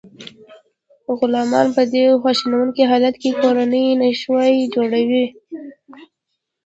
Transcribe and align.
غلامانو 1.17 1.73
په 1.77 1.83
دې 1.91 2.03
خواشینونکي 2.21 2.83
حالت 2.91 3.15
کې 3.21 3.31
کورنۍ 3.41 3.85
نشوای 4.01 4.53
جوړولی. 4.75 5.25